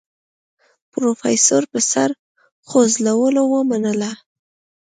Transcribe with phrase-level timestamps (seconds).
[0.91, 2.09] پروفيسر په سر
[2.67, 4.11] خوځولو ومنله.